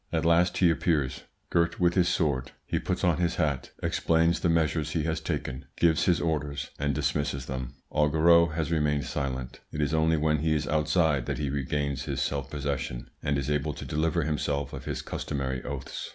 At 0.11 0.25
last 0.25 0.57
he 0.57 0.71
appears, 0.71 1.25
girt 1.51 1.79
with 1.79 1.93
his 1.93 2.09
sword; 2.09 2.53
he 2.65 2.79
puts 2.79 3.03
on 3.03 3.17
his 3.17 3.35
hat, 3.35 3.69
explains 3.83 4.39
the 4.39 4.49
measures 4.49 4.93
he 4.93 5.03
has 5.03 5.21
taken, 5.21 5.65
gives 5.77 6.05
his 6.05 6.19
orders, 6.19 6.71
and 6.79 6.95
dismisses 6.95 7.45
them. 7.45 7.75
Augereau 7.91 8.47
has 8.47 8.71
remained 8.71 9.05
silent; 9.05 9.59
it 9.71 9.79
is 9.79 9.93
only 9.93 10.17
when 10.17 10.39
he 10.39 10.55
is 10.55 10.67
outside 10.67 11.27
that 11.27 11.37
he 11.37 11.51
regains 11.51 12.05
his 12.05 12.19
self 12.19 12.49
possession 12.49 13.11
and 13.21 13.37
is 13.37 13.51
able 13.51 13.75
to 13.75 13.85
deliver 13.85 14.23
himself 14.23 14.73
of 14.73 14.85
his 14.85 15.03
customary 15.03 15.63
oaths. 15.63 16.09